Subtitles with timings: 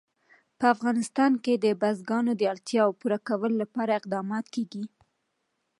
[0.59, 4.83] په افغانستان کې د بزګان د اړتیاوو پوره کولو لپاره اقدامات کېږي.